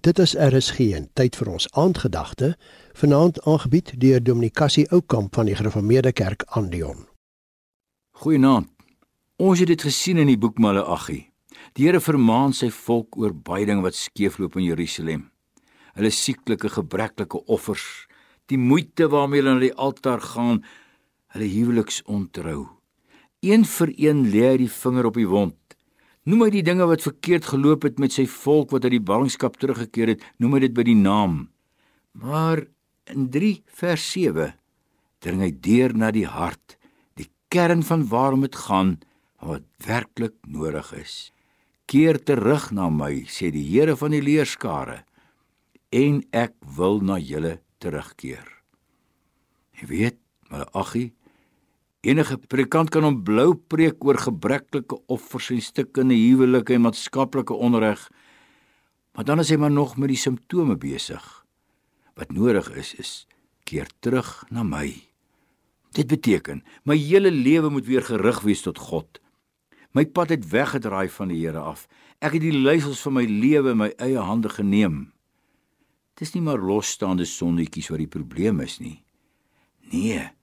[0.00, 2.52] Dit is RSG en tyd vir ons aandgedagte,
[3.00, 7.08] vanaand aangebied deur Dominikasie Oukamp van die Gereformeerde Kerk Andion.
[8.22, 8.70] Goeienaand.
[9.42, 11.18] Ons het dit gesien in die boek Maleagi.
[11.74, 15.28] Die Here vermaan sy volk oor baie dinge wat skeefloop in Jerusalem.
[15.98, 18.06] Hulle sieklike, gebreklike offers,
[18.46, 20.62] die moeite waarmee hulle na die altaar gaan,
[21.34, 22.68] hulle huweliksontrou.
[23.42, 25.58] Een vir een lê hy die vinger op die wond
[26.28, 29.54] Noem hy die dinge wat verkeerd geloop het met sy volk wat uit die ballingskap
[29.56, 31.46] teruggekeer het, noem hy dit by die naam.
[32.12, 32.66] Maar
[33.08, 34.50] in 3 vers 7
[35.24, 36.76] dring hy deur na die hart,
[37.16, 38.98] die kern van waarom dit gaan,
[39.40, 41.16] wat werklik nodig is.
[41.88, 45.00] Keer terug na my, sê die Here van die leerskare,
[45.88, 48.44] en ek wil na julle terugkeer.
[49.80, 50.20] Jy weet,
[50.52, 51.10] Malagi
[52.06, 58.04] Enige predikant kan hom blou preek oor gebreklike offers en stikkende huwelike en maatskaplike onreg.
[59.18, 61.24] Maar dan is hy maar nog met die simptome besig.
[62.14, 63.12] Wat nodig is is
[63.66, 64.94] keer terug na my.
[65.92, 69.18] Dit beteken my hele lewe moet weer gerig wees tot God.
[69.90, 71.88] My pad het weggedraai van die Here af.
[72.22, 75.08] Ek het die leiersels van my lewe in my eie hande geneem.
[76.18, 79.00] Dis nie maar losstaande sonnetjies wat die probleem is nie.
[79.90, 80.37] Nee.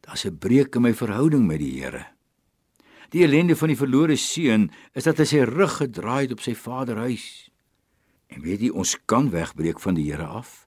[0.00, 2.06] Daar's 'n breuk in my verhouding met die Here.
[3.10, 6.54] Die ellende van die verlore seun is dat hy sy rug gedraai het op sy
[6.54, 7.50] vaderhuis.
[8.30, 10.66] En weet jy, ons kan wegbreek van die Here af.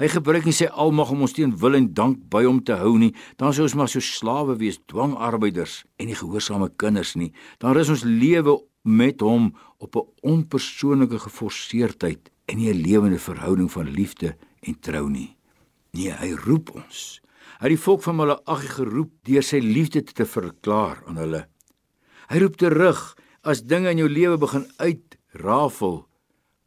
[0.00, 2.94] Hy gebruik nie sy almag om ons teen wil en dank by hom te hou
[2.98, 3.12] nie.
[3.36, 7.34] Dan sou ons maar so slawe wees, dwangarbeiders en nie gehoorsame kinders nie.
[7.60, 13.70] Dan is ons lewe met hom op 'n onpersoonlike geforseerdheid en nie 'n lewende verhouding
[13.70, 15.36] van liefde en trou nie.
[15.92, 17.20] Nee, hy roep ons.
[17.60, 21.42] Hy het die volk van Malagi geroep deur sy liefde te verklaar aan hulle.
[22.32, 23.00] Hy roep terug
[23.44, 26.06] as dinge in jou lewe begin uitrafel,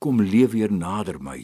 [0.00, 1.42] kom leef weer nader my.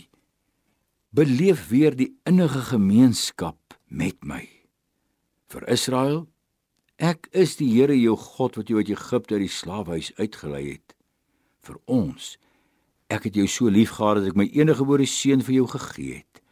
[1.12, 4.46] Beleef weer die innige gemeenskap met my.
[5.52, 6.22] Vir Israel,
[6.96, 10.96] ek is die Here jou God wat jou uit Egipte uit die slawehuis uitgelei het.
[11.68, 12.38] Vir ons,
[13.12, 16.43] ek het jou so liefgehad dat ek my enige gebore seun vir jou gegee het.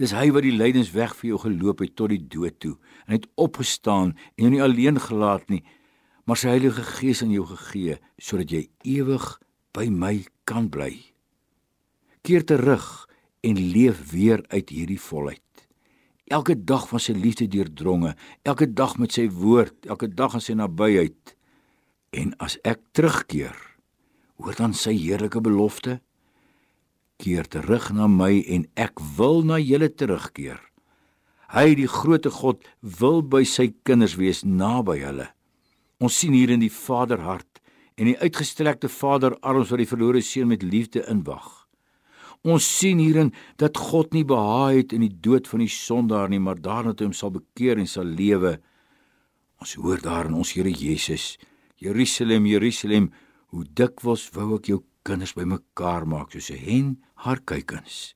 [0.00, 2.74] Dis hy wat die lydensweg vir jou geloop het tot die dood toe
[3.06, 5.62] en het opgestaan en jou nie alleen gelaat nie,
[6.26, 8.66] maar sy Heilige Gees aan jou gegee sodat jy
[8.96, 9.26] ewig
[9.76, 10.16] by my
[10.48, 10.92] kan bly.
[12.24, 13.06] Keer terug
[13.44, 15.42] en leef weer uit hierdie volheid.
[16.32, 18.14] Elke dag van sy liefde deurdronge,
[18.48, 21.34] elke dag met sy woord, elke dag in sy nabyheid.
[22.16, 23.52] En as ek terugkeer,
[24.40, 25.98] hoor dan sy heerlike belofte
[27.20, 30.60] keer terug na my en ek wil na julle terugkeer.
[31.54, 35.28] Hy die grootte God wil by sy kinders wees naby hulle.
[36.02, 37.60] Ons sien hier in die Vaderhart
[37.94, 41.64] en die uitgestrekte Vaderarms wat die verlore seun met liefde inwag.
[42.44, 46.42] Ons sien hierin dat God nie behaag het in die dood van die sondaar nie,
[46.42, 48.58] maar daarna toe hom sal bekeer en sal lewe.
[49.62, 51.38] Ons hoor daar in ons Here Jesus,
[51.80, 53.08] Jerusalem, Jerusalem,
[53.54, 58.14] hoe dikwels wou ek jou kinders bymekaar maak soos 'n hen haar kuikens.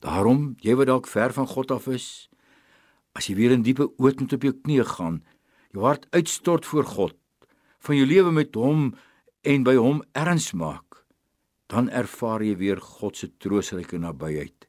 [0.00, 2.28] Daarom, jy wat dalk ver van God af is,
[3.14, 5.24] as jy weer in diepe oot met op jou knieë gaan,
[5.72, 7.16] jou hart uitstort voor God,
[7.78, 8.94] van jou lewe met hom
[9.42, 11.04] en by hom erns maak,
[11.66, 14.66] dan ervaar jy weer God se troostryke nabyheid.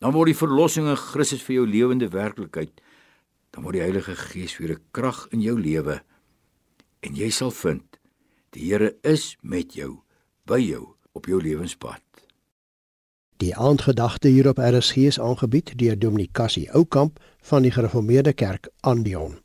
[0.00, 2.80] Dan word die verlossing in Christus vir jou lewende werklikheid.
[3.52, 6.02] Dan word die Heilige Gees weer 'n krag in jou lewe
[7.02, 7.98] en jy sal vind
[8.50, 10.02] die Here is met jou
[10.44, 12.02] by jou op jou lewenspad.
[13.42, 19.41] Die aandgedagte hier op RSG is aangebied deur Dominikasie Oukamp van die Gereformeerde Kerk Andion.